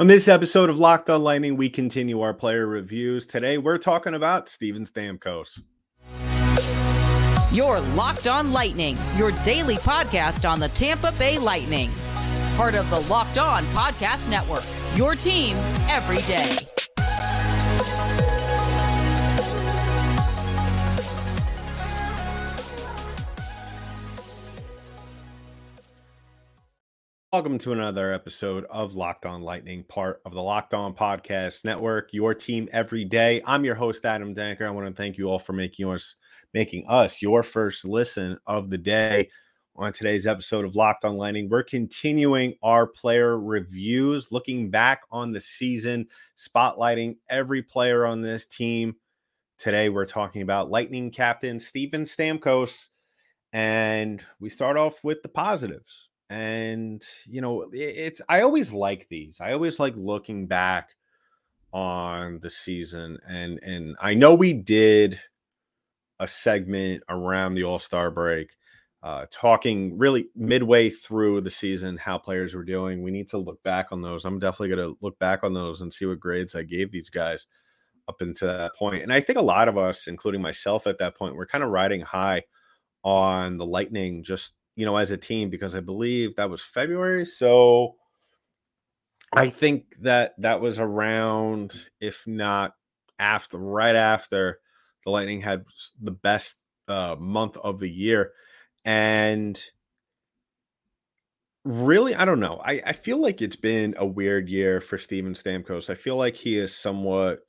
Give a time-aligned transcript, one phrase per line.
[0.00, 3.26] On this episode of Locked on Lightning, we continue our player reviews.
[3.26, 5.60] Today, we're talking about Steven Stamkos.
[7.52, 11.90] You're Locked on Lightning, your daily podcast on the Tampa Bay Lightning.
[12.54, 14.62] Part of the Locked On Podcast Network,
[14.94, 15.56] your team
[15.88, 16.77] every day.
[27.30, 32.14] Welcome to another episode of Locked On Lightning, part of the Locked On Podcast Network,
[32.14, 33.42] your team every day.
[33.44, 34.62] I'm your host, Adam Danker.
[34.62, 36.16] I want to thank you all for making us
[36.54, 39.28] making us your first listen of the day.
[39.76, 45.30] On today's episode of Locked On Lightning, we're continuing our player reviews, looking back on
[45.30, 46.06] the season,
[46.38, 48.96] spotlighting every player on this team.
[49.58, 52.86] Today, we're talking about Lightning captain Steven Stamkos,
[53.52, 59.40] and we start off with the positives and you know it's i always like these
[59.40, 60.90] i always like looking back
[61.72, 65.18] on the season and and i know we did
[66.20, 68.50] a segment around the all-star break
[69.02, 73.62] uh talking really midway through the season how players were doing we need to look
[73.62, 76.54] back on those i'm definitely going to look back on those and see what grades
[76.54, 77.46] i gave these guys
[78.06, 81.16] up until that point and i think a lot of us including myself at that
[81.16, 82.42] point we're kind of riding high
[83.04, 87.26] on the lightning just you know, as a team because I believe that was February.
[87.26, 87.96] So
[89.32, 92.74] I think that that was around, if not
[93.18, 94.60] after, right after
[95.04, 95.64] the Lightning had
[96.00, 98.30] the best uh, month of the year.
[98.84, 99.60] And
[101.64, 102.60] really, I don't know.
[102.64, 105.90] I, I feel like it's been a weird year for Steven Stamkos.
[105.90, 107.40] I feel like he is somewhat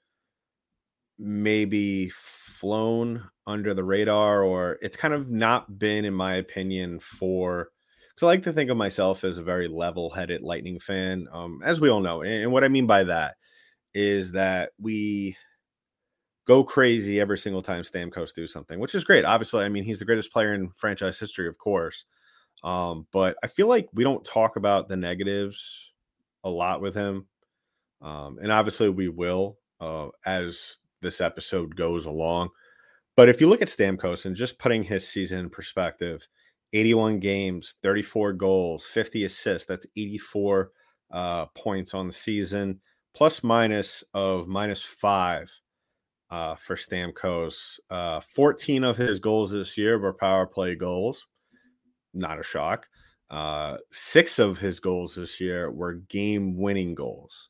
[1.19, 7.69] maybe flown under the radar or it's kind of not been in my opinion for
[8.09, 11.81] because i like to think of myself as a very level-headed lightning fan um, as
[11.81, 13.35] we all know and, and what i mean by that
[13.93, 15.35] is that we
[16.49, 19.23] go crazy every single time Stamkos do something, which is great.
[19.23, 22.05] Obviously, I mean he's the greatest player in franchise history, of course.
[22.63, 25.91] Um, but I feel like we don't talk about the negatives
[26.43, 27.27] a lot with him,
[28.01, 32.49] um, and obviously we will uh, as this episode goes along.
[33.19, 36.25] But if you look at Stamkos and just putting his season in perspective,
[36.71, 40.71] 81 games, 34 goals, 50 assists, that's 84
[41.11, 42.79] uh, points on the season,
[43.13, 45.51] plus minus of minus five
[46.31, 47.79] uh, for Stamkos.
[47.89, 51.27] Uh, 14 of his goals this year were power play goals.
[52.13, 52.87] Not a shock.
[53.29, 57.49] Uh, six of his goals this year were game winning goals.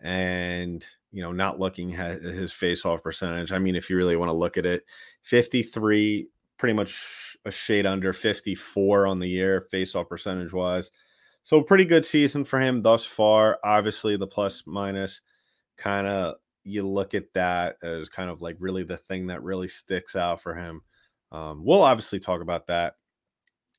[0.00, 3.52] And you know, not looking at his face off percentage.
[3.52, 4.84] I mean, if you really want to look at it,
[5.22, 10.90] 53, pretty much a shade under 54 on the year, face off percentage wise.
[11.42, 13.58] So, pretty good season for him thus far.
[13.64, 15.22] Obviously, the plus minus
[15.76, 16.34] kind of
[16.64, 20.42] you look at that as kind of like really the thing that really sticks out
[20.42, 20.82] for him.
[21.32, 22.94] Um, we'll obviously talk about that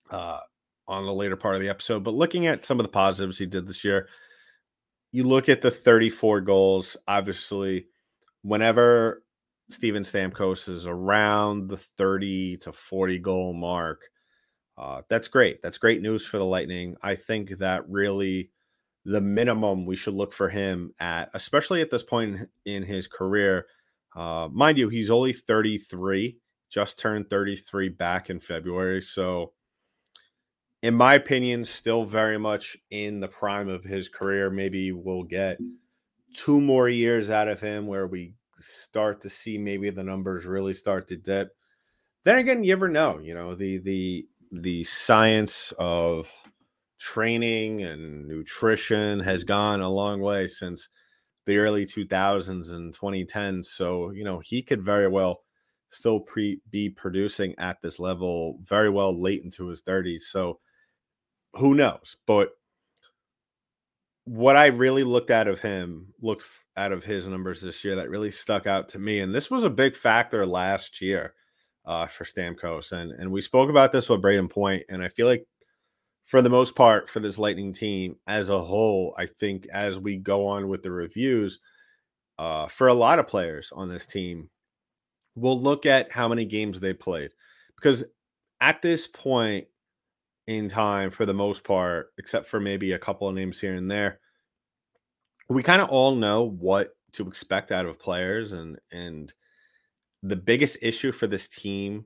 [0.09, 0.40] uh,
[0.88, 3.46] on the later part of the episode, but looking at some of the positives he
[3.46, 4.08] did this year,
[5.12, 7.88] you look at the 34 goals, obviously,
[8.44, 9.24] whenever
[9.70, 14.02] Steven Stamkos is around the 30 to 40 goal mark,
[14.78, 15.62] uh, that's great.
[15.62, 16.96] That's great news for the Lightning.
[17.02, 18.52] I think that really
[19.06, 23.66] the minimum we should look for him at, especially at this point in his career.
[24.16, 26.38] Uh, mind you, he's only 33,
[26.70, 29.02] just turned 33 back in February.
[29.02, 29.54] So
[30.81, 34.50] in my opinion, still very much in the prime of his career.
[34.50, 35.59] Maybe we'll get
[36.36, 40.74] two more years out of him where we start to see maybe the numbers really
[40.74, 41.56] start to dip.
[42.24, 46.30] Then again, you ever know, you know, the the the science of
[47.00, 50.90] training and nutrition has gone a long way since
[51.46, 53.64] the early 2000s and 2010.
[53.64, 55.41] So, you know, he could very well
[55.90, 60.22] still pre be producing at this level very well late into his 30s.
[60.30, 60.59] So,
[61.56, 62.18] who knows?
[62.26, 62.50] But
[64.26, 66.46] what I really looked at of him, looked
[66.78, 69.64] out of his numbers this year that really stuck out to me, and this was
[69.64, 71.34] a big factor last year
[71.86, 75.28] uh, for Stamkos, and and we spoke about this with Brayden Point, and I feel
[75.28, 75.46] like
[76.26, 80.18] for the most part for this Lightning team as a whole, I think as we
[80.18, 81.59] go on with the reviews,
[82.40, 84.50] uh, for a lot of players on this team,
[85.36, 87.32] we'll look at how many games they played
[87.76, 88.04] because
[88.62, 89.68] at this point
[90.58, 93.90] in time for the most part, except for maybe a couple of names here and
[93.90, 94.20] there.
[95.50, 99.34] We kind of all know what to expect out of players and and
[100.24, 102.06] the biggest issue for this team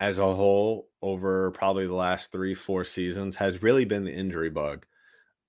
[0.00, 4.50] as a whole over probably the last 3 4 seasons has really been the injury
[4.50, 4.86] bug.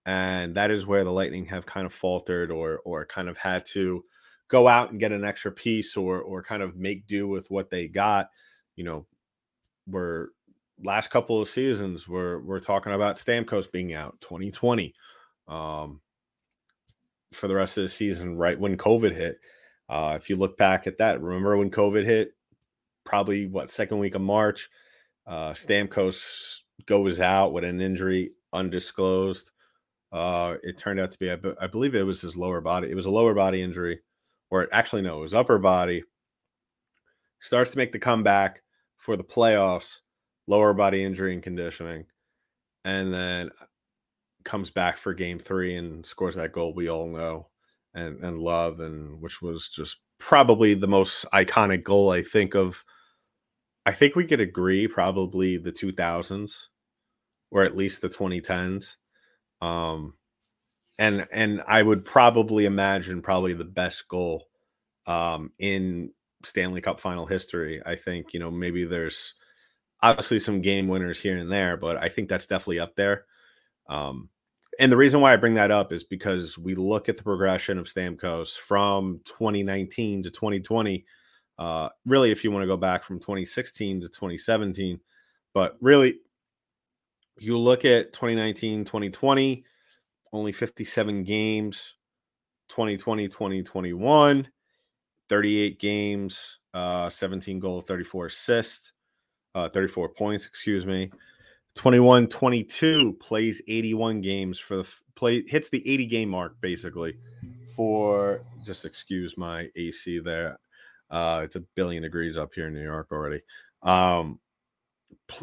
[0.06, 3.66] and that is where the Lightning have kind of faltered or or kind of had
[3.68, 4.04] to
[4.50, 7.70] go out and get an extra piece or or kind of make do with what
[7.70, 8.30] they got.
[8.76, 9.08] You know,
[9.88, 10.30] we're
[10.82, 14.94] last couple of seasons we're we're talking about Stamkos being out 2020
[15.48, 16.02] um
[17.32, 19.40] for the rest of the season right when COVID hit.
[19.90, 22.34] Uh if you look back at that, remember when COVID hit
[23.06, 24.70] probably what second week of March,
[25.28, 29.52] uh Stamkos goes out with an injury undisclosed.
[30.12, 32.90] Uh, it turned out to be, I, I believe it was his lower body.
[32.90, 34.00] It was a lower body injury,
[34.52, 36.04] or actually, no, it was upper body.
[37.40, 38.62] Starts to make the comeback
[38.98, 40.00] for the playoffs,
[40.48, 42.06] lower body injury and conditioning,
[42.86, 43.50] and then
[44.44, 47.48] comes back for game three and scores that goal we all know
[47.94, 52.84] and, and love, and which was just probably the most iconic goal I think of.
[53.86, 56.68] I think we could agree probably the 2000s
[57.52, 58.96] or at least the 2010s.
[59.62, 60.16] Um,
[61.00, 64.46] and and I would probably imagine probably the best goal
[65.08, 66.12] um, in
[66.44, 67.82] Stanley Cup final history.
[67.86, 69.36] I think you know maybe there's
[70.04, 73.26] obviously some game winners here and there, but I think that's definitely up there.
[73.88, 74.30] Um,
[74.80, 77.78] and the reason why I bring that up is because we look at the progression
[77.78, 81.06] of Stamkos from 2019 to 2020.
[81.58, 85.00] Uh, really, if you want to go back from 2016 to 2017,
[85.54, 86.20] but really
[87.38, 89.64] you look at 2019, 2020,
[90.34, 91.94] only 57 games,
[92.70, 94.48] 2020, 2021,
[95.30, 98.94] 38 games, uh, 17 goals, 34 assists,
[99.56, 101.12] uh, 34 points, excuse me.
[101.76, 107.16] 21 22 plays 81 games for the play hits the 80 game mark basically
[107.76, 110.60] for just excuse my AC there.
[111.10, 113.42] Uh, it's a billion degrees up here in New York already.
[113.82, 114.40] Um,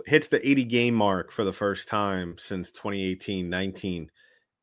[0.07, 4.11] hits the 80 game mark for the first time since 2018 19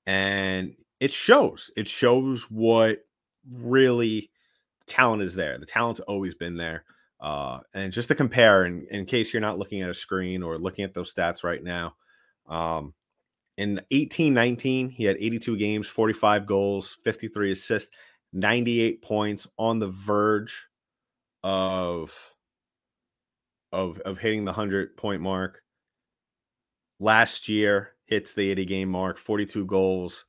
[0.06, 3.06] and it shows it shows what
[3.50, 4.30] really
[4.86, 6.84] talent is there the talent's always been there
[7.20, 10.58] uh, and just to compare in, in case you're not looking at a screen or
[10.58, 11.96] looking at those stats right now
[12.48, 12.94] um,
[13.58, 17.92] in 18 19 he had 82 games 45 goals 53 assists
[18.34, 20.68] 98 points on the verge
[21.44, 22.14] of
[23.72, 25.62] of of hitting the 100 point mark.
[27.00, 30.26] Last year hits the 80 game mark, 42 goals,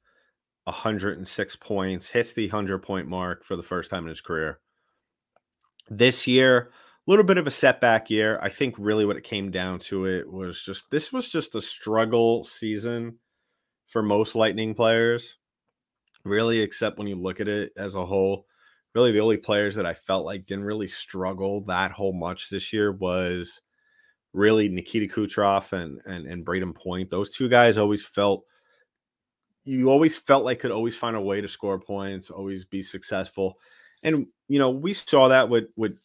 [0.64, 4.60] 106 points, hits the 100 point mark for the first time in his career.
[5.90, 6.70] This year,
[7.06, 8.38] a little bit of a setback year.
[8.42, 11.62] I think really what it came down to it was just this was just a
[11.62, 13.18] struggle season
[13.86, 15.36] for most Lightning players.
[16.24, 18.46] Really, except when you look at it as a whole
[18.94, 22.72] really the only players that I felt like didn't really struggle that whole much this
[22.72, 23.60] year was
[24.32, 27.10] really Nikita Kucherov and and and Brayden Point.
[27.10, 28.44] Those two guys always felt
[29.64, 33.58] you always felt like could always find a way to score points, always be successful.
[34.02, 35.98] And you know, we saw that with with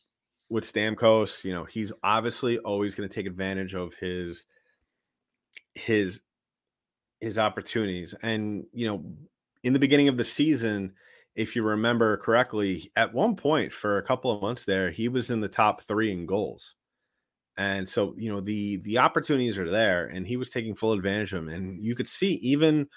[0.49, 4.45] with Stamkos, you know, he's obviously always going to take advantage of his
[5.73, 6.21] his
[7.19, 8.13] his opportunities.
[8.21, 9.03] And you know,
[9.63, 10.93] in the beginning of the season,
[11.35, 15.31] if you remember correctly, at one point for a couple of months there, he was
[15.31, 16.75] in the top three in goals.
[17.57, 21.33] And so, you know, the the opportunities are there, and he was taking full advantage
[21.33, 21.53] of them.
[21.53, 22.87] And you could see even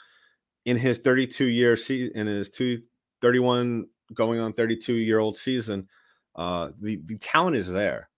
[0.65, 2.81] in his 32 year season, in his two
[3.21, 5.89] 31 going on 32 year old season,
[6.35, 8.09] uh, the the talent is there.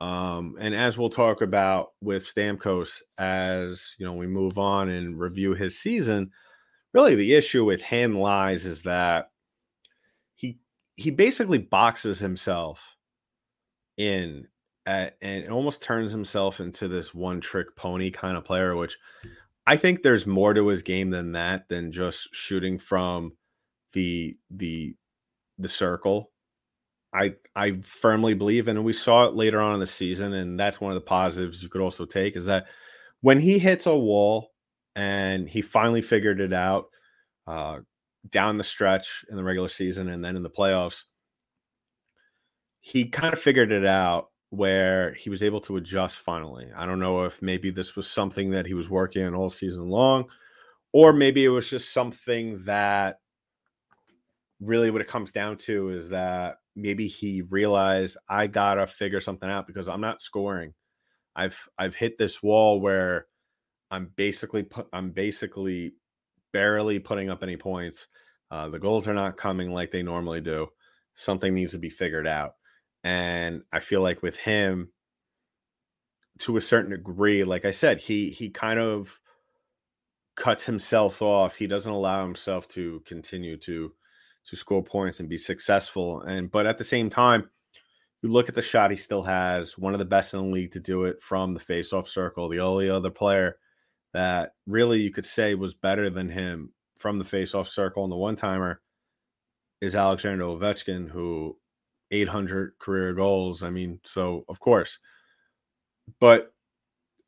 [0.00, 5.18] Um, and as we'll talk about with Stamkos, as you know, we move on and
[5.18, 6.32] review his season,
[6.92, 9.30] really the issue with him lies is that
[10.34, 10.58] he
[10.96, 12.96] he basically boxes himself
[13.96, 14.46] in
[14.84, 18.98] at, and it almost turns himself into this one trick pony kind of player, which
[19.66, 23.32] I think there's more to his game than that than just shooting from
[23.92, 24.94] the the
[25.58, 26.30] the circle.
[27.14, 30.80] I I firmly believe, and we saw it later on in the season, and that's
[30.80, 32.66] one of the positives you could also take is that
[33.20, 34.52] when he hits a wall
[34.94, 36.86] and he finally figured it out,
[37.46, 37.78] uh,
[38.30, 41.02] down the stretch in the regular season and then in the playoffs,
[42.80, 46.68] he kind of figured it out where he was able to adjust finally.
[46.76, 49.88] I don't know if maybe this was something that he was working on all season
[49.88, 50.26] long,
[50.92, 53.18] or maybe it was just something that
[54.60, 59.48] really what it comes down to is that maybe he realized I gotta figure something
[59.48, 60.74] out because I'm not scoring.
[61.34, 63.26] I've I've hit this wall where
[63.90, 65.94] I'm basically put, I'm basically
[66.52, 68.08] barely putting up any points.
[68.50, 70.68] Uh, the goals are not coming like they normally do.
[71.14, 72.54] Something needs to be figured out.
[73.04, 74.90] And I feel like with him,
[76.40, 79.20] to a certain degree, like I said, he he kind of
[80.36, 81.56] cuts himself off.
[81.56, 83.92] He doesn't allow himself to continue to
[84.46, 86.22] to score points and be successful.
[86.22, 87.50] And but at the same time,
[88.22, 90.72] you look at the shot he still has, one of the best in the league
[90.72, 92.48] to do it from the faceoff circle.
[92.48, 93.58] The only other player
[94.14, 98.16] that really you could say was better than him from the faceoff circle and the
[98.16, 98.80] one timer
[99.80, 101.58] is Alexander Ovechkin, who
[102.10, 103.62] 800 career goals.
[103.62, 104.98] I mean, so of course,
[106.20, 106.54] but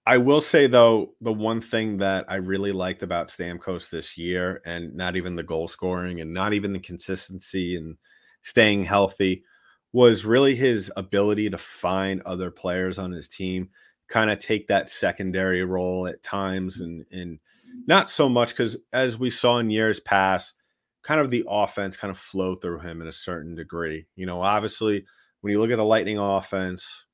[0.09, 4.63] I will say though, the one thing that I really liked about Stamkos this year,
[4.65, 7.99] and not even the goal scoring, and not even the consistency and
[8.41, 9.45] staying healthy,
[9.93, 13.69] was really his ability to find other players on his team,
[14.09, 17.39] kind of take that secondary role at times, and and
[17.87, 20.55] not so much because as we saw in years past,
[21.03, 24.07] kind of the offense kind of flowed through him in a certain degree.
[24.17, 25.05] You know, obviously
[25.43, 27.05] when you look at the Lightning offense,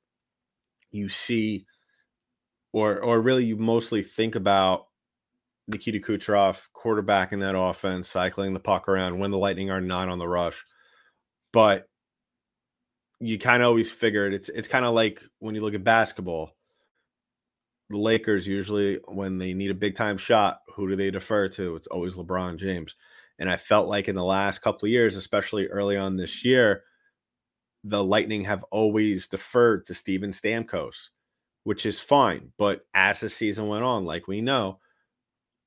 [0.92, 1.66] you see
[2.74, 4.88] or or really you mostly think about
[5.68, 10.08] Nikita Kucherov, quarterback in that offense, cycling the puck around when the Lightning are not
[10.08, 10.62] on the rush.
[11.52, 11.88] But
[13.20, 16.50] you kind of always figured it's it's kind of like when you look at basketball.
[17.90, 21.76] The Lakers usually when they need a big time shot, who do they defer to?
[21.76, 22.96] It's always LeBron James.
[23.38, 26.82] And I felt like in the last couple of years, especially early on this year,
[27.84, 31.10] the Lightning have always deferred to Steven Stamkos
[31.64, 32.52] which is fine.
[32.56, 34.78] But as the season went on, like we know,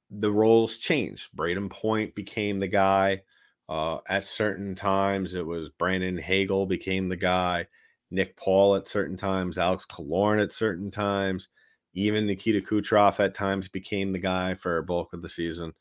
[0.10, 1.30] the roles changed.
[1.36, 3.24] Brayden Point became the guy.
[3.68, 7.68] Uh, at certain times, it was Brandon Hagel became the guy.
[8.10, 11.50] Nick Paul at certain times, Alex Killorn at certain times,
[11.94, 15.74] even Nikita Kucherov at times became the guy for a bulk of the season.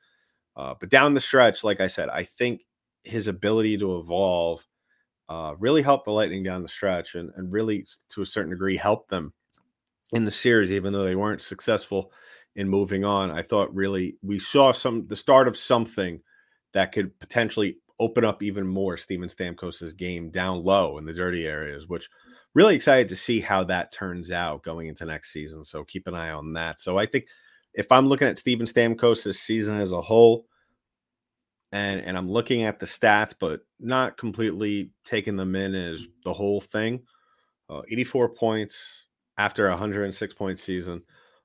[0.57, 2.63] Uh, but down the stretch, like I said, I think
[3.05, 4.67] his ability to evolve
[5.29, 8.77] uh, really helped the Lightning down the stretch and, and really, to a certain degree,
[8.77, 9.33] helped them
[10.13, 12.13] in the series, even though they weren't successful
[12.55, 13.31] in moving on.
[13.31, 16.21] I thought really we saw some the start of something
[16.75, 21.47] that could potentially open up even more Steven Stamkos's game down low in the dirty
[21.47, 22.09] areas, which
[22.55, 25.65] really excited to see how that turns out going into next season.
[25.65, 26.81] So keep an eye on that.
[26.81, 27.27] So I think
[27.75, 30.47] if I'm looking at Steven Stamkos's season as a whole,
[31.73, 36.33] and and I'm looking at the stats, but not completely taking them in as the
[36.33, 37.03] whole thing.
[37.69, 39.06] Uh, 84 points,
[39.39, 41.03] after a 106 point season.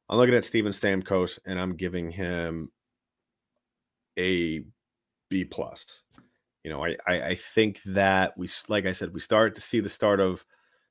[0.10, 2.72] I'm looking at Steven Stamkos and I'm giving him
[4.20, 4.64] a
[5.30, 6.02] B plus.
[6.64, 9.80] You know, I, I, I think that we like I said, we started to see
[9.80, 10.46] the start of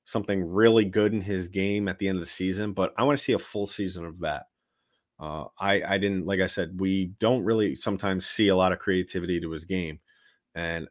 [0.04, 3.18] something really good in his game at the end of the season, but I want
[3.18, 4.46] to see a full season of that.
[5.20, 8.78] Uh, I I didn't like I said we don't really sometimes see a lot of
[8.78, 10.00] creativity to his game,
[10.54, 10.88] and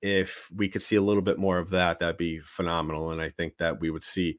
[0.00, 3.10] if we could see a little bit more of that, that'd be phenomenal.
[3.10, 4.38] And I think that we would see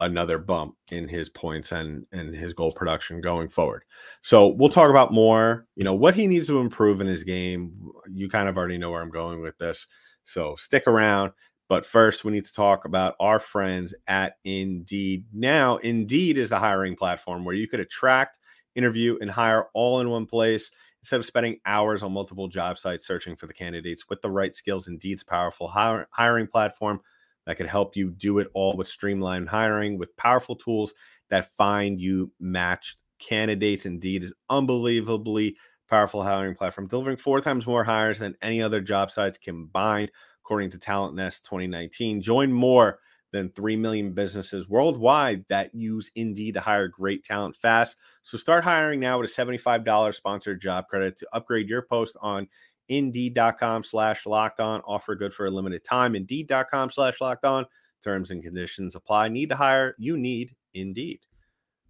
[0.00, 3.84] another bump in his points and and his goal production going forward.
[4.20, 7.90] So we'll talk about more, you know, what he needs to improve in his game.
[8.10, 9.86] You kind of already know where I'm going with this.
[10.24, 11.32] So stick around.
[11.68, 15.24] But first, we need to talk about our friends at Indeed.
[15.32, 18.38] Now, Indeed is the hiring platform where you could attract,
[18.76, 23.06] interview, and hire all in one place instead of spending hours on multiple job sites
[23.06, 24.86] searching for the candidates with the right skills.
[24.86, 27.00] Indeed's powerful hiring platform
[27.46, 30.92] that could help you do it all with streamlined hiring with powerful tools
[31.30, 33.86] that find you matched candidates.
[33.86, 35.56] Indeed is unbelievably
[35.88, 40.10] powerful hiring platform, delivering four times more hires than any other job sites combined,
[40.44, 42.20] according to TalentNest 2019.
[42.20, 42.98] Join more
[43.32, 47.96] than 3 million businesses worldwide that use Indeed to hire great talent fast.
[48.22, 52.48] So start hiring now with a $75 sponsored job credit to upgrade your post on
[52.88, 54.80] Indeed.com slash locked on.
[54.82, 56.14] Offer good for a limited time.
[56.14, 57.66] Indeed.com slash locked on.
[58.02, 59.28] Terms and conditions apply.
[59.28, 59.94] Need to hire?
[59.98, 61.20] You need Indeed.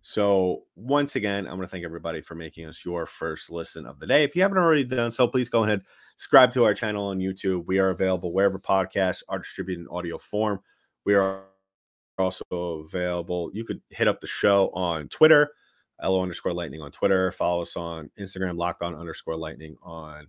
[0.08, 3.98] So, once again, I'm going to thank everybody for making us your first listen of
[3.98, 4.22] the day.
[4.22, 5.82] If you haven't already done so, please go ahead,
[6.16, 7.66] subscribe to our channel on YouTube.
[7.66, 10.60] We are available wherever podcasts are distributed in audio form.
[11.04, 11.42] We are
[12.18, 13.50] also available.
[13.52, 15.50] You could hit up the show on Twitter,
[16.00, 17.32] LO underscore lightning on Twitter.
[17.32, 20.28] Follow us on Instagram, locked on underscore lightning on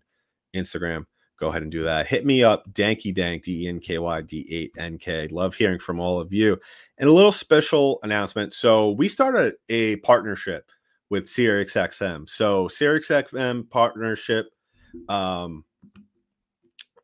[0.56, 1.06] Instagram,
[1.40, 2.08] go ahead and do that.
[2.08, 5.28] Hit me up, Danky Dank, D E N K Y D 8 N K.
[5.28, 6.58] Love hearing from all of you.
[6.98, 8.54] And a little special announcement.
[8.54, 10.70] So, we started a partnership
[11.10, 12.30] with SiriusXM.
[12.30, 14.48] So, SiriusXM partnership
[15.10, 15.64] um,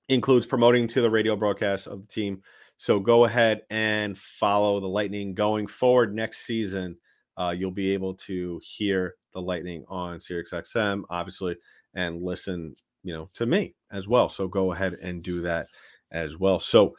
[0.09, 2.41] includes promoting to the radio broadcast of the team.
[2.77, 6.97] So, go ahead and follow the Lightning going forward next season.
[7.37, 11.55] Uh, you'll be able to hear the Lightning on SiriusXM, obviously,
[11.95, 14.29] and listen you know, to me as well.
[14.29, 15.67] So go ahead and do that
[16.11, 16.59] as well.
[16.59, 16.95] So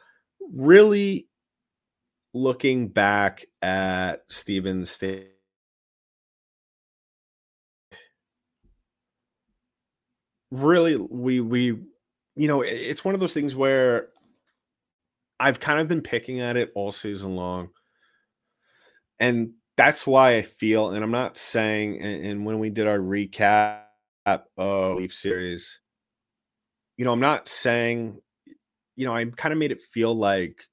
[0.53, 1.27] really
[2.33, 5.31] looking back at Steven State
[10.51, 11.65] really we we
[12.35, 14.09] you know it's one of those things where
[15.39, 17.69] I've kind of been picking at it all season long.
[19.19, 22.99] And that's why I feel, and I'm not saying, and, and when we did our
[22.99, 23.81] recap
[24.57, 25.79] of Leaf series,
[26.97, 28.19] you know, I'm not saying,
[28.95, 30.67] you know, I kind of made it feel like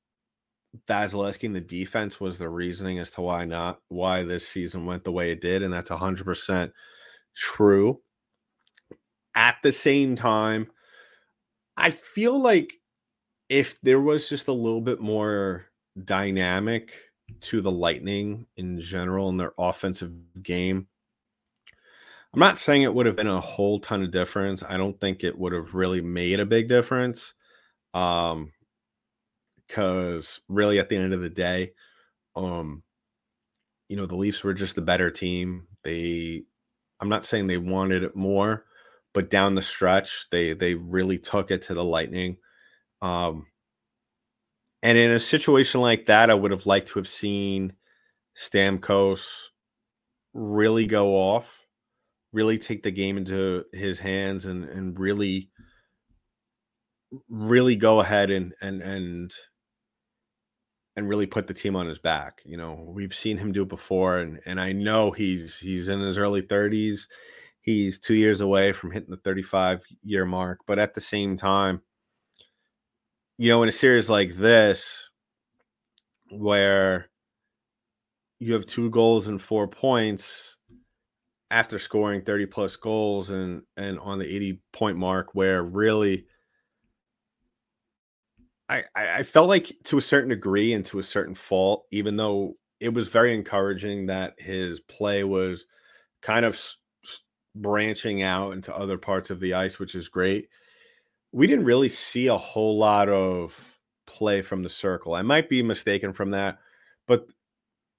[0.88, 5.04] Vasilevskiy and the defense was the reasoning as to why not, why this season went
[5.04, 5.62] the way it did.
[5.62, 6.72] And that's 100%
[7.36, 8.00] true.
[9.34, 10.68] At the same time,
[11.76, 12.72] I feel like
[13.48, 15.66] if there was just a little bit more
[16.04, 16.92] dynamic
[17.40, 20.12] to the Lightning in general in their offensive
[20.42, 20.86] game,
[22.34, 24.62] I'm not saying it would have been a whole ton of difference.
[24.62, 27.34] I don't think it would have really made a big difference.
[27.92, 28.52] Um,
[29.72, 31.72] because really at the end of the day,
[32.36, 32.82] um,
[33.88, 35.66] you know, the Leafs were just the better team.
[35.82, 36.42] They
[37.00, 38.64] I'm not saying they wanted it more,
[39.14, 42.36] but down the stretch, they they really took it to the Lightning.
[43.00, 43.46] Um,
[44.82, 47.72] and in a situation like that, I would have liked to have seen
[48.36, 49.26] Stamkos
[50.34, 51.61] really go off,
[52.32, 55.50] really take the game into his hands, and and really,
[57.28, 59.34] really go ahead and and and
[60.96, 62.42] and really put the team on his back.
[62.44, 66.00] You know, we've seen him do it before, and and I know he's he's in
[66.00, 67.06] his early 30s.
[67.60, 71.82] He's two years away from hitting the 35 year mark, but at the same time,
[73.38, 75.08] you know, in a series like this,
[76.30, 77.08] where
[78.40, 80.56] you have two goals and four points
[81.52, 86.24] after scoring 30 plus goals and and on the 80 point mark where really
[88.68, 92.54] I, I felt like to a certain degree and to a certain fault, even though
[92.80, 95.66] it was very encouraging that his play was
[96.22, 96.58] kind of
[97.54, 100.48] branching out into other parts of the ice, which is great.
[101.32, 105.12] We didn't really see a whole lot of play from the circle.
[105.12, 106.56] I might be mistaken from that,
[107.06, 107.26] but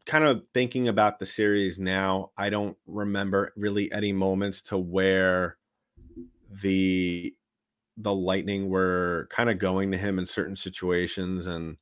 [0.05, 5.57] kind of thinking about the series now, I don't remember really any moments to where
[6.61, 7.33] the
[7.97, 11.47] the Lightning were kind of going to him in certain situations.
[11.47, 11.77] And,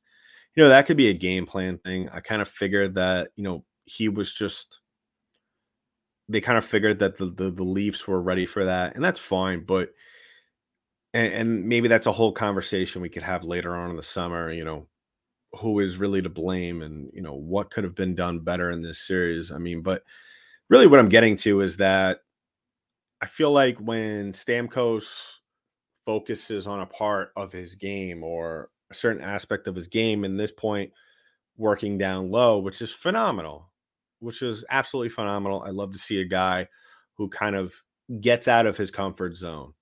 [0.54, 2.08] you know, that could be a game plan thing.
[2.10, 4.80] I kind of figured that, you know, he was just,
[6.28, 8.94] they kind of figured that the, the, the Leafs were ready for that.
[8.94, 9.64] And that's fine.
[9.64, 9.90] But,
[11.14, 14.52] and, and maybe that's a whole conversation we could have later on in the summer,
[14.52, 14.86] you know,
[15.58, 18.82] who is really to blame and, you know, what could have been done better in
[18.82, 19.52] this series.
[19.52, 20.02] I mean, but
[20.68, 22.20] really what I'm getting to is that
[23.20, 25.04] I feel like when Stamkos
[26.04, 30.36] focuses on a part of his game or a certain aspect of his game in
[30.36, 30.92] this point
[31.56, 33.70] working down low which is phenomenal
[34.20, 36.66] which is absolutely phenomenal i love to see a guy
[37.14, 37.72] who kind of
[38.20, 39.72] gets out of his comfort zone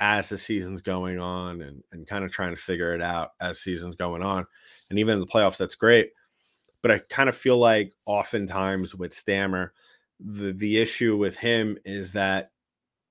[0.00, 3.60] as the season's going on and, and kind of trying to figure it out as
[3.60, 4.44] season's going on
[4.94, 6.10] and even in the playoffs that's great
[6.82, 9.72] but i kind of feel like oftentimes with stammer
[10.20, 12.50] the the issue with him is that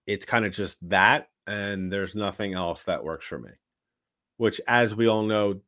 [0.07, 3.51] it's kind of just that and there's nothing else that works for me.
[4.37, 5.61] Which, as we all know,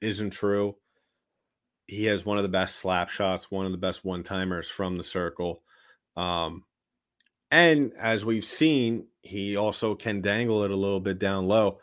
[0.00, 0.76] isn't true.
[1.86, 4.96] He has one of the best slap shots, one of the best one timers from
[4.96, 5.62] the circle.
[6.16, 6.64] Um,
[7.50, 11.78] and as we've seen, he also can dangle it a little bit down low.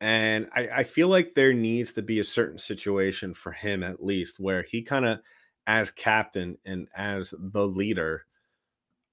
[0.00, 4.04] And I, I feel like there needs to be a certain situation for him, at
[4.04, 5.20] least, where he kind of,
[5.66, 8.26] as captain and as the leader,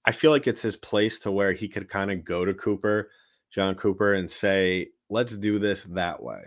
[0.05, 3.09] I feel like it's his place to where he could kind of go to Cooper
[3.53, 6.41] John Cooper and say, let's do this that way.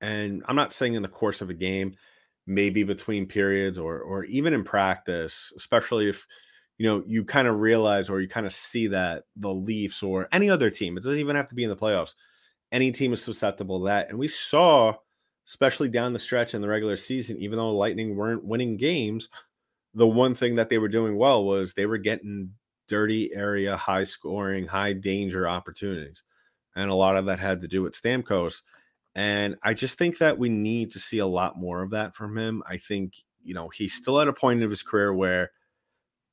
[0.00, 1.94] And I'm not saying in the course of a game,
[2.46, 6.26] maybe between periods or or even in practice, especially if
[6.76, 10.28] you know you kind of realize or you kind of see that the Leafs or
[10.30, 12.14] any other team, it doesn't even have to be in the playoffs.
[12.74, 14.10] Any team is susceptible to that.
[14.10, 14.94] And we saw,
[15.48, 19.28] especially down the stretch in the regular season, even though the Lightning weren't winning games,
[19.94, 22.50] the one thing that they were doing well was they were getting
[22.88, 26.22] dirty area, high scoring, high danger opportunities
[26.76, 28.62] and a lot of that had to do with Stamkos.
[29.14, 32.36] And I just think that we need to see a lot more of that from
[32.36, 32.62] him.
[32.68, 35.52] I think, you know, he's still at a point of his career where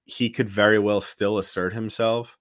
[0.05, 2.37] he could very well still assert himself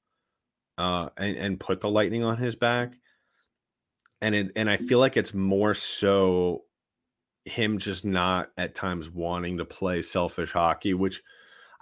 [0.78, 2.94] uh, and, and put the lightning on his back.
[4.22, 6.64] And it, and I feel like it's more so
[7.44, 11.22] him just not at times wanting to play selfish hockey, which–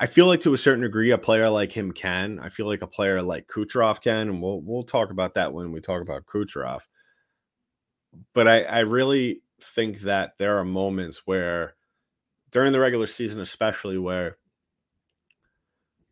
[0.01, 2.38] I feel like to a certain degree, a player like him can.
[2.38, 5.72] I feel like a player like Kucherov can, and we'll we'll talk about that when
[5.72, 6.83] we talk about Kucherov.
[8.33, 11.74] But I, I really think that there are moments where,
[12.53, 14.38] during the regular season, especially where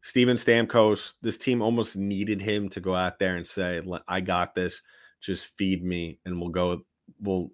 [0.02, 4.56] Steven Stamkos, this team almost needed him to go out there and say, "I got
[4.56, 4.82] this.
[5.26, 6.82] Just feed me, and we'll go.
[7.20, 7.50] We'll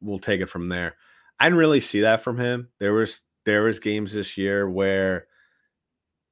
[0.00, 0.96] we'll take it from there."
[1.38, 2.68] I didn't really see that from him.
[2.78, 5.26] There was there was games this year where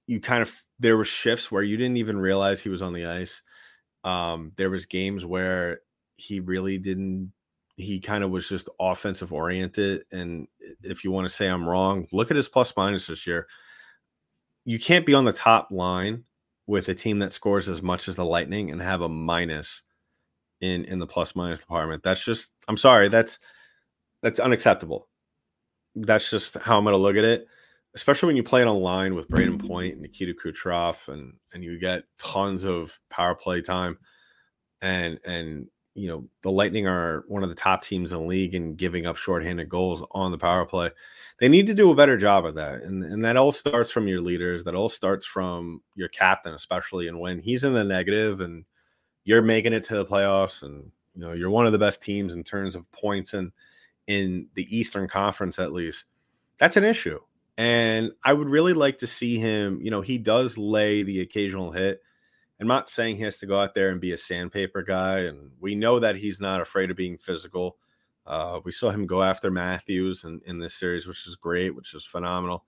[0.07, 3.07] you kind of there were shifts where you didn't even realize he was on the
[3.07, 3.43] ice.
[4.05, 5.81] Um, there was games where
[6.17, 7.33] he really didn't.
[7.77, 10.05] He kind of was just offensive oriented.
[10.11, 10.49] And
[10.83, 13.47] if you want to say I'm wrong, look at his plus minus this year
[14.69, 16.25] you can't be on the top line
[16.67, 19.83] with a team that scores as much as the Lightning and have a minus
[20.61, 22.03] in in the plus minus department.
[22.03, 23.39] That's just I'm sorry, that's
[24.23, 25.09] that's unacceptable.
[25.95, 27.47] That's just how I'm going to look at it.
[27.95, 31.65] Especially when you play it on line with Brayden Point and Nikita Kucherov, and and
[31.65, 33.99] you get tons of power play time,
[34.83, 38.55] and and you know the Lightning are one of the top teams in the league
[38.55, 40.91] in giving up shorthanded goals on the power play
[41.39, 42.83] they need to do a better job of that.
[42.83, 44.65] And, and that all starts from your leaders.
[44.65, 47.09] That all starts from your captain, especially.
[47.09, 48.65] And when he's in the negative and
[49.29, 52.33] you're making it to the playoffs and you know you're one of the best teams
[52.33, 53.53] in terms of points in
[54.07, 56.05] in the Eastern Conference at least,
[56.59, 57.21] that's an issue.
[57.59, 61.73] And I would really like to see him, you know, he does lay the occasional
[61.73, 62.01] hit.
[62.59, 65.19] I'm not saying he has to go out there and be a sandpaper guy.
[65.21, 67.77] And we know that he's not afraid of being physical.
[68.27, 71.93] Uh, we saw him go after Matthews in, in this series, which is great, which
[71.93, 72.65] is phenomenal.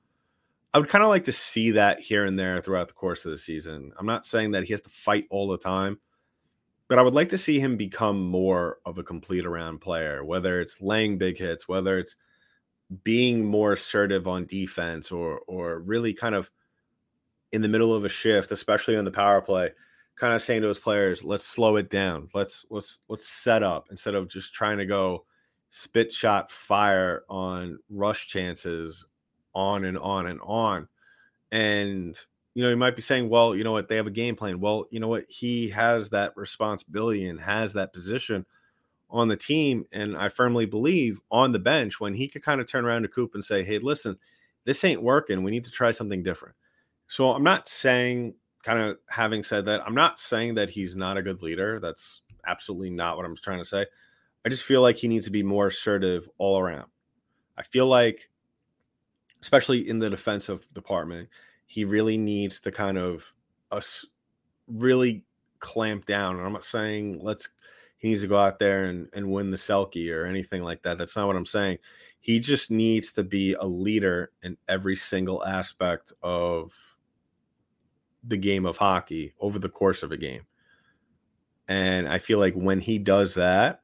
[0.74, 3.30] I would kind of like to see that here and there throughout the course of
[3.30, 3.92] the season.
[3.98, 5.98] I'm not saying that he has to fight all the time,
[6.90, 10.60] but I would like to see him become more of a complete around player, whether
[10.60, 12.16] it's laying big hits, whether it's
[13.04, 16.50] being more assertive on defense or or really kind of
[17.52, 19.70] in the middle of a shift, especially on the power play,
[20.16, 22.26] kind of saying to his players, let's slow it down.
[22.34, 25.24] Let's let's let's set up instead of just trying to go
[25.68, 29.06] spit shot fire on rush chances
[29.54, 30.88] on and on and on.
[31.52, 32.18] And,
[32.54, 34.60] you know, you might be saying, well, you know what, they have a game plan.
[34.60, 38.44] Well, you know what, he has that responsibility and has that position
[39.08, 39.84] on the team.
[39.92, 43.08] And I firmly believe on the bench when he could kind of turn around to
[43.08, 44.18] Coop and say, hey, listen,
[44.64, 45.42] this ain't working.
[45.42, 46.54] We need to try something different.
[47.08, 51.16] So I'm not saying, kind of having said that, I'm not saying that he's not
[51.16, 51.80] a good leader.
[51.80, 53.86] That's absolutely not what I'm trying to say.
[54.44, 56.88] I just feel like he needs to be more assertive all around.
[57.56, 58.30] I feel like,
[59.42, 61.28] especially in the defensive department,
[61.70, 63.32] he really needs to kind of
[63.70, 64.04] us
[64.66, 65.22] really
[65.60, 66.36] clamp down.
[66.36, 67.48] And I'm not saying let's
[67.98, 70.98] he needs to go out there and, and win the Selke or anything like that.
[70.98, 71.78] That's not what I'm saying.
[72.18, 76.72] He just needs to be a leader in every single aspect of
[78.24, 80.42] the game of hockey over the course of a game.
[81.68, 83.82] And I feel like when he does that,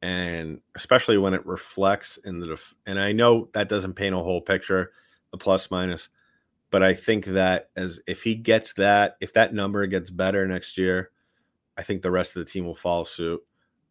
[0.00, 4.18] and especially when it reflects in the def- and I know that doesn't paint a
[4.18, 4.92] whole picture,
[5.32, 6.08] the plus minus,
[6.70, 10.78] but I think that as if he gets that, if that number gets better next
[10.78, 11.10] year,
[11.76, 13.42] I think the rest of the team will follow suit,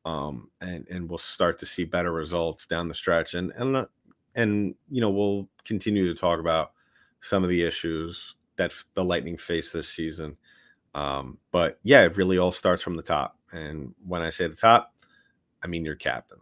[0.06, 3.88] um, and and we'll start to see better results down the stretch, and and
[4.36, 6.72] and you know we'll continue to talk about
[7.22, 10.38] some of the issues that the Lightning face this season.
[10.96, 13.38] Um, but yeah, it really all starts from the top.
[13.52, 14.94] And when I say the top,
[15.64, 16.40] I mean your captain.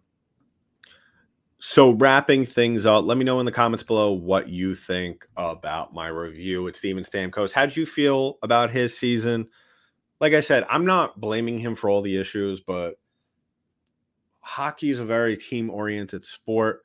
[1.59, 5.93] So wrapping things up, let me know in the comments below what you think about
[5.93, 7.51] my review with Steven Stamkos.
[7.51, 9.47] How did you feel about his season?
[10.19, 12.99] Like I said, I'm not blaming him for all the issues, but
[14.39, 16.83] hockey is a very team-oriented sport.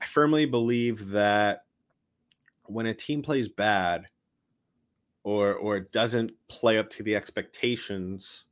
[0.00, 1.64] I firmly believe that
[2.66, 4.06] when a team plays bad
[5.24, 8.44] or or doesn't play up to the expectations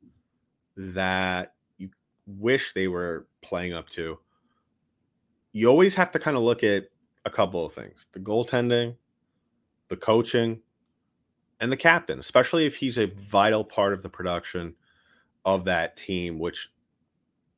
[0.75, 1.89] that you
[2.25, 4.19] wish they were playing up to,
[5.53, 6.85] you always have to kind of look at
[7.25, 8.95] a couple of things the goaltending,
[9.89, 10.59] the coaching,
[11.59, 14.75] and the captain, especially if he's a vital part of the production
[15.45, 16.69] of that team, which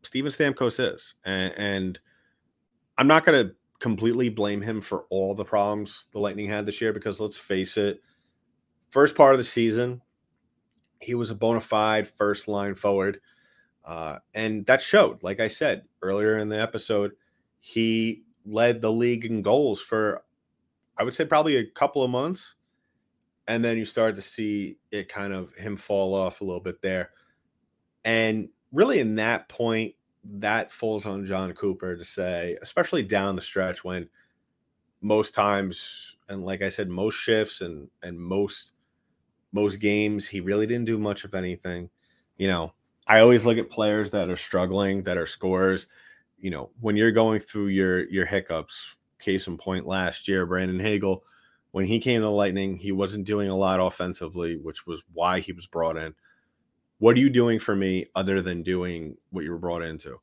[0.03, 1.15] Steven Stamkos is.
[1.23, 1.99] And, and
[2.97, 6.81] I'm not going to completely blame him for all the problems the Lightning had this
[6.81, 8.01] year because let's face it,
[8.91, 10.01] first part of the season,
[11.01, 13.19] he was a bona fide first line forward
[13.85, 17.11] uh, and that showed, like I said earlier in the episode,
[17.65, 20.21] he led the league in goals for,
[20.99, 22.53] I would say, probably a couple of months.
[23.47, 26.83] And then you started to see it kind of him fall off a little bit
[26.83, 27.09] there.
[28.03, 33.41] And really, in that point, that falls on John Cooper to say, especially down the
[33.41, 34.09] stretch when
[35.01, 38.73] most times, and like I said, most shifts and and most
[39.51, 41.89] most games, he really didn't do much of anything.
[42.37, 42.73] You know,
[43.07, 45.87] I always look at players that are struggling, that are scorers.
[46.37, 50.79] You know, when you're going through your your hiccups, case in point last year, Brandon
[50.79, 51.23] Hagel,
[51.71, 55.39] when he came to the Lightning, he wasn't doing a lot offensively, which was why
[55.39, 56.13] he was brought in.
[56.99, 60.19] What are you doing for me other than doing what you were brought into?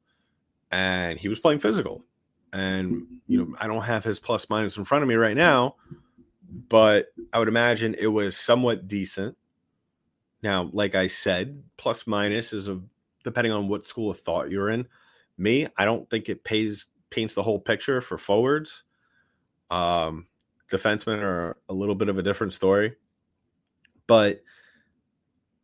[0.71, 2.05] And he was playing physical.
[2.55, 5.77] And, you know, I don't have his plus minus in front of me right now,
[6.69, 9.37] but I would imagine it was somewhat decent.
[10.43, 12.81] Now, like I said, plus minus is a
[13.25, 14.87] depending on what school of thought you're in.
[15.43, 18.85] Me, I don't think it pays paints the whole picture for forwards.
[19.71, 20.27] Um,
[20.71, 22.95] defensemen are a little bit of a different story.
[24.07, 24.43] But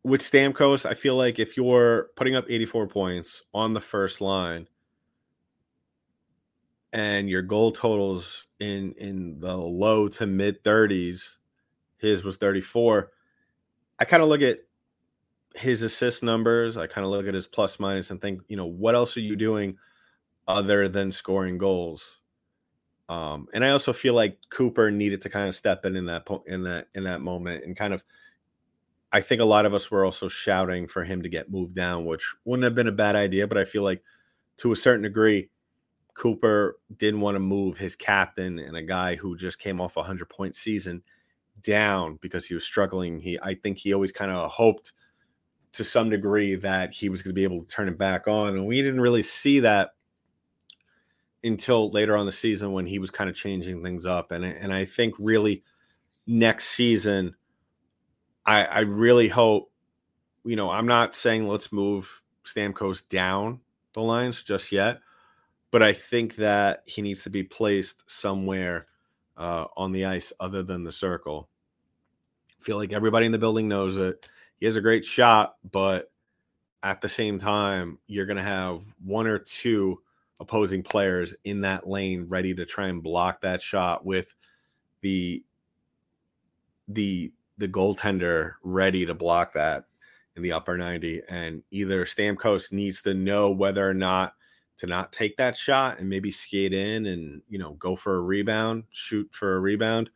[0.03, 4.67] with Stamkos, I feel like if you're putting up 84 points on the first line
[6.91, 11.35] and your goal totals in in the low to mid 30s,
[11.97, 13.11] his was 34.
[13.99, 14.59] I kind of look at
[15.59, 16.77] his assist numbers.
[16.77, 19.21] I kind of look at his plus minus and think, you know, what else are
[19.21, 19.77] you doing
[20.47, 22.17] other than scoring goals?
[23.09, 26.25] Um, and I also feel like Cooper needed to kind of step in in that
[26.25, 28.03] po- in that in that moment and kind of.
[29.11, 32.05] I think a lot of us were also shouting for him to get moved down,
[32.05, 33.47] which wouldn't have been a bad idea.
[33.47, 34.03] But I feel like,
[34.57, 35.49] to a certain degree,
[36.13, 40.03] Cooper didn't want to move his captain and a guy who just came off a
[40.03, 41.01] hundred point season
[41.63, 43.19] down because he was struggling.
[43.19, 44.91] He, I think, he always kind of hoped
[45.73, 48.55] to some degree that he was going to be able to turn it back on,
[48.55, 49.91] and we didn't really see that
[51.43, 54.31] until later on the season when he was kind of changing things up.
[54.31, 55.63] And and I think really
[56.27, 57.35] next season,
[58.45, 59.71] I I really hope,
[60.43, 63.61] you know, I'm not saying let's move Stamkos down
[63.93, 64.99] the lines just yet,
[65.71, 68.87] but I think that he needs to be placed somewhere
[69.37, 71.47] uh, on the ice other than the circle.
[72.59, 74.29] I feel like everybody in the building knows it.
[74.59, 76.11] He has a great shot, but
[76.83, 80.01] at the same time, you're going to have one or two
[80.39, 84.33] opposing players in that lane ready to try and block that shot with
[85.01, 85.43] the
[86.87, 89.85] the the goaltender ready to block that
[90.35, 94.33] in the upper 90 and either Stamkos needs to know whether or not
[94.77, 98.21] to not take that shot and maybe skate in and you know go for a
[98.21, 100.09] rebound shoot for a rebound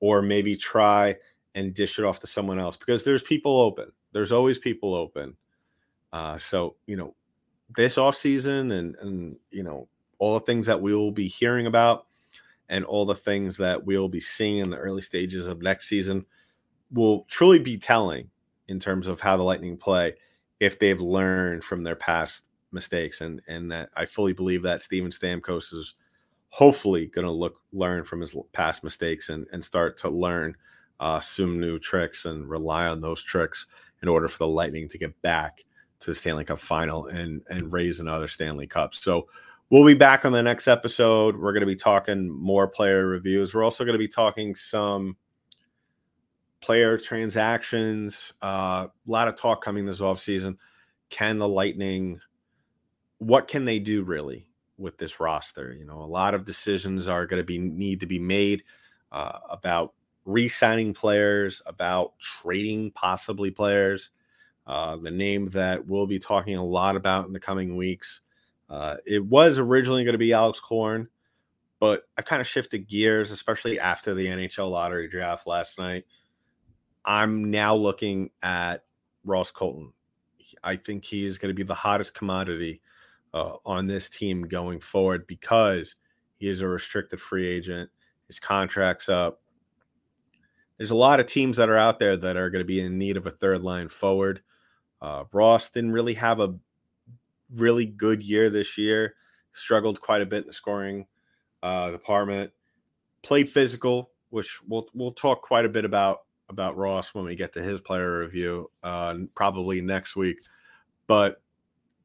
[0.00, 1.16] or maybe try
[1.54, 3.90] and dish it off to someone else because there's people open.
[4.12, 5.36] There's always people open.
[6.12, 7.14] Uh, so you know
[7.76, 11.66] this off season and and you know all the things that we will be hearing
[11.66, 12.06] about
[12.68, 16.24] and all the things that we'll be seeing in the early stages of next season
[16.92, 18.30] will truly be telling
[18.68, 20.14] in terms of how the Lightning play
[20.60, 23.20] if they've learned from their past mistakes.
[23.20, 25.94] And and that I fully believe that Steven Stamkos is
[26.50, 30.56] hopefully going to look learn from his past mistakes and and start to learn
[31.00, 33.66] uh, new tricks and rely on those tricks
[34.02, 35.64] in order for the Lightning to get back
[35.98, 38.94] to the Stanley Cup final and and raise another Stanley Cup.
[38.94, 39.28] So
[39.70, 41.36] we'll be back on the next episode.
[41.36, 43.54] We're going to be talking more player reviews.
[43.54, 45.16] We're also going to be talking some
[46.60, 48.34] player transactions.
[48.42, 50.58] Uh, a lot of talk coming this off season.
[51.08, 52.20] Can the Lightning?
[53.18, 55.72] What can they do really with this roster?
[55.72, 58.64] You know, a lot of decisions are going to be need to be made
[59.12, 59.94] uh, about
[60.30, 64.10] re-signing players, about trading possibly players.
[64.66, 68.20] Uh, the name that we'll be talking a lot about in the coming weeks.
[68.68, 71.08] Uh, it was originally going to be Alex Killorn,
[71.80, 76.04] but I kind of shifted gears, especially after the NHL lottery draft last night.
[77.04, 78.84] I'm now looking at
[79.24, 79.92] Ross Colton.
[80.62, 82.80] I think he is going to be the hottest commodity
[83.32, 85.96] uh, on this team going forward because
[86.36, 87.90] he is a restricted free agent.
[88.26, 89.39] His contract's up.
[90.80, 92.96] There's a lot of teams that are out there that are going to be in
[92.96, 94.40] need of a third line forward.
[95.02, 96.54] Uh, Ross didn't really have a
[97.54, 99.14] really good year this year.
[99.52, 101.04] Struggled quite a bit in the scoring
[101.62, 102.52] uh, department.
[103.22, 107.52] Played physical, which we'll we'll talk quite a bit about about Ross when we get
[107.52, 110.38] to his player review, uh, probably next week.
[111.06, 111.42] But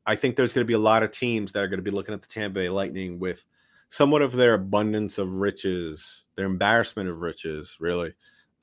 [0.05, 1.95] I think there's going to be a lot of teams that are going to be
[1.95, 3.45] looking at the Tampa Bay Lightning with
[3.87, 8.13] somewhat of their abundance of riches, their embarrassment of riches, really,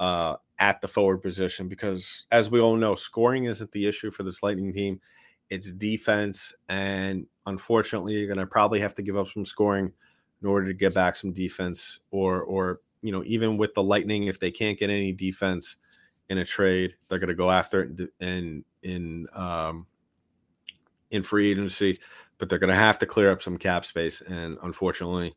[0.00, 4.22] uh, at the forward position because, as we all know, scoring isn't the issue for
[4.22, 5.00] this Lightning team.
[5.50, 9.92] It's defense, and unfortunately, you're going to probably have to give up some scoring
[10.40, 14.24] in order to get back some defense, or, or you know, even with the Lightning,
[14.24, 15.76] if they can't get any defense
[16.30, 19.86] in a trade, they're going to go after it in in um,
[21.10, 21.98] in free agency,
[22.38, 25.34] but they're going to have to clear up some cap space, and unfortunately,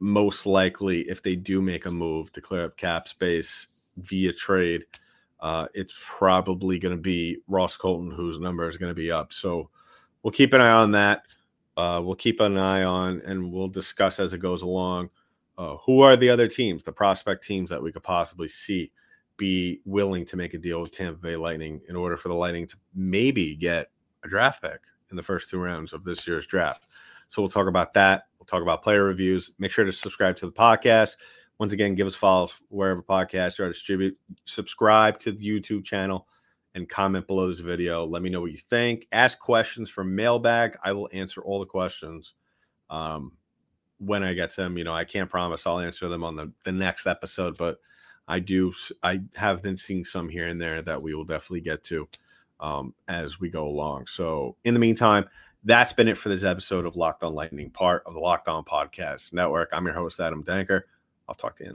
[0.00, 4.84] most likely, if they do make a move to clear up cap space, via trade,
[5.40, 9.32] uh, it's probably going to be Ross Colton whose number is going to be up.
[9.32, 9.70] So
[10.22, 11.22] we'll keep an eye on that.
[11.76, 15.10] Uh, we'll keep an eye on and we'll discuss as it goes along
[15.58, 18.90] uh, who are the other teams, the prospect teams that we could possibly see
[19.36, 22.66] be willing to make a deal with Tampa Bay Lightning in order for the Lightning
[22.66, 23.90] to maybe get
[24.24, 24.80] a draft pick
[25.10, 26.86] in the first two rounds of this year's draft.
[27.28, 28.26] So we'll talk about that.
[28.44, 29.52] We'll talk about player reviews.
[29.58, 31.16] Make sure to subscribe to the podcast.
[31.58, 34.18] Once again, give us follow wherever podcasts are distributed.
[34.44, 36.26] Subscribe to the YouTube channel
[36.74, 38.04] and comment below this video.
[38.04, 39.06] Let me know what you think.
[39.12, 40.76] Ask questions from mailbag.
[40.84, 42.34] I will answer all the questions
[42.90, 43.32] um,
[43.98, 44.76] when I get to them.
[44.76, 47.78] You know, I can't promise I'll answer them on the, the next episode, but
[48.28, 48.74] I do.
[49.02, 52.08] I have been seeing some here and there that we will definitely get to
[52.60, 54.06] um, as we go along.
[54.06, 55.26] So, in the meantime,
[55.64, 58.64] that's been it for this episode of Locked On Lightning, part of the Locked On
[58.64, 59.70] Podcast Network.
[59.72, 60.82] I'm your host, Adam Danker.
[61.28, 61.72] I'll talk to you.